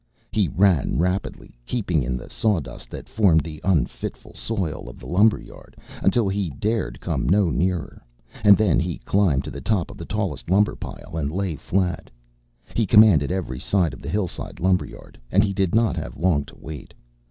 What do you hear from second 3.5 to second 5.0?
unfruitful soil of